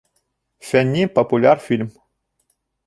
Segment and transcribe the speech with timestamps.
[0.69, 1.93] Фәнни-популяр фильм